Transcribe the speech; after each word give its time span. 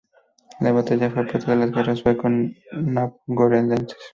La 0.61 0.71
batalla 0.71 1.11
fue 1.11 1.27
parte 1.27 1.45
de 1.51 1.57
las 1.57 1.69
guerras 1.69 1.99
sueco-novgorodenses. 1.99 3.99